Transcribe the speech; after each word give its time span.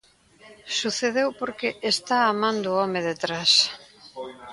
Sucedeu 0.79 1.27
porque 1.39 1.67
está 1.93 2.17
a 2.25 2.31
man 2.41 2.55
do 2.65 2.71
home 2.79 2.99
detrás. 3.09 3.51